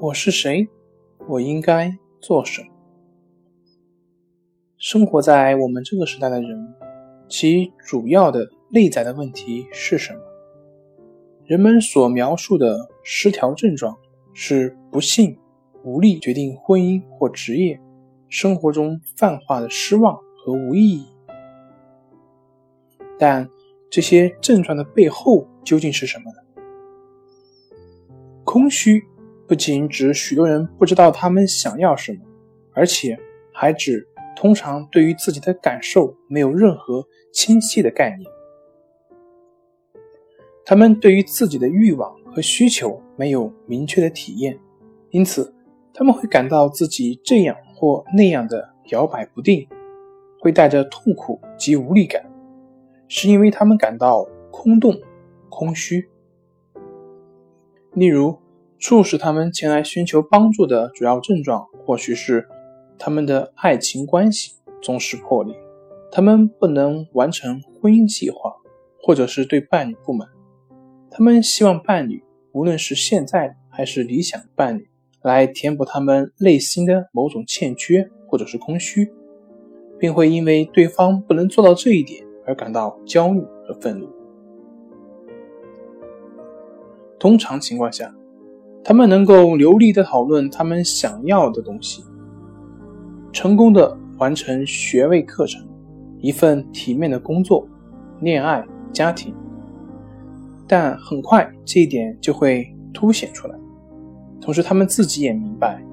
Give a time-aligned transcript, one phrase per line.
[0.00, 0.68] 我是谁？
[1.26, 2.68] 我应该做什么？
[4.76, 6.72] 生活在我们这个时代的人，
[7.28, 10.20] 其主要的内在的问题是什么？
[11.46, 13.96] 人们所描述的失调症状
[14.32, 15.36] 是不幸、
[15.82, 17.80] 无力决定婚姻或职业，
[18.28, 21.08] 生活中泛化的失望和无意义。
[23.18, 23.50] 但
[23.90, 26.62] 这些症状的背后究竟是什么呢？
[28.44, 29.02] 空虚。
[29.48, 32.20] 不仅指许多人不知道他们想要什么，
[32.74, 33.18] 而且
[33.50, 38.30] 还指通常对于自己的感受没有任何清晰的概念。
[40.66, 44.58] 他们对于自己的欲望和需求没有明确的体验，
[45.08, 45.50] 因此
[45.94, 49.66] 他们会感到自己这样或那样的摇摆不定，
[50.40, 52.22] 会带着痛苦及无力感，
[53.08, 54.94] 是因为他们感到空洞、
[55.48, 56.06] 空虚。
[57.94, 58.36] 例如。
[58.80, 62.48] 促使他们前来寻求帮助的主要症状，或许是
[62.96, 65.56] 他们的爱情关系总是破裂，
[66.12, 68.54] 他们不能完成婚姻计划，
[69.02, 70.28] 或者是对伴侣不满。
[71.10, 74.88] 他们希望伴侣，无论是现在还是理想伴侣，
[75.22, 79.12] 来填补他们内心的某种欠缺或者是空虚，
[79.98, 84.08] 并会因为对方不能做到这一点而感到焦虑和愤怒。
[87.18, 88.14] 通常情况下。
[88.88, 92.02] 他们能够流利地讨论他们想要的东西，
[93.30, 95.62] 成功的完成学位课程、
[96.20, 97.68] 一份体面的工作、
[98.20, 99.34] 恋爱、家庭，
[100.66, 103.54] 但很快这一点就会凸显出来。
[104.40, 105.84] 同时，他们自己也明白，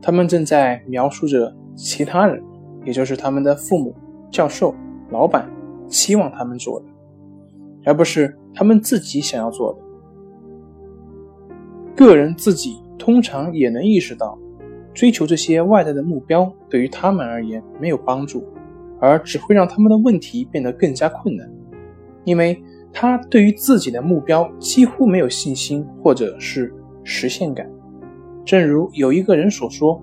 [0.00, 2.42] 他们正在描述着其他人，
[2.86, 3.94] 也就是他们的父母、
[4.30, 4.74] 教授、
[5.10, 5.46] 老板
[5.88, 6.86] 期望他们做的，
[7.84, 9.89] 而不是他们自己想要做的。
[12.06, 14.38] 个人自己通常也能意识到，
[14.94, 18.42] 追求这些外在的目标对于他们而言没有帮助，
[18.98, 21.46] 而只会让他们的问题变得更加困难，
[22.24, 22.58] 因为
[22.92, 26.72] 他对于自己的目标几乎没有信心或者是
[27.04, 27.70] 实现感。
[28.46, 30.02] 正如有一个人所说：“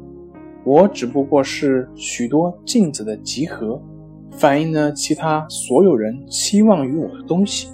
[0.64, 3.81] 我只不过是许多镜子的集合，
[4.31, 7.69] 反映了其他所有人期望于我的东西。”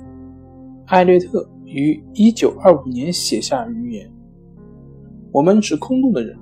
[0.88, 4.13] 艾略特于1925年写下预言。
[5.34, 6.38] 我们是空洞的人，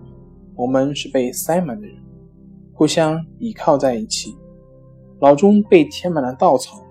[0.54, 1.96] 我们是被塞满的人，
[2.74, 4.36] 互相倚靠在一起，
[5.22, 6.84] 脑中被填满了稻草，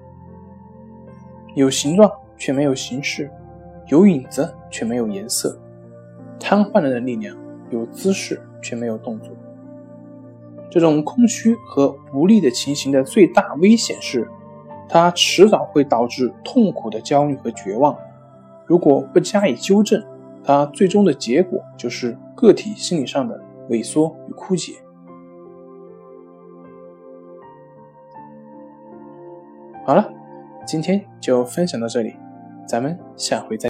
[1.55, 3.31] 有形状却没有形式，
[3.89, 5.61] 有影子却没有颜色，
[6.39, 7.37] 瘫痪了的力量，
[7.69, 9.31] 有姿势却没有动作。
[10.71, 14.27] 这种空虚和无力的情形的最大危险是，
[14.89, 17.95] 它迟早会导致痛苦的焦虑和绝望，
[18.65, 20.03] 如果不加以纠正。
[20.43, 24.75] 它最终的结果就是个体心理上的萎缩与枯竭。
[29.85, 30.09] 好了，
[30.65, 32.15] 今天就分享到这里，
[32.67, 33.69] 咱们下回再。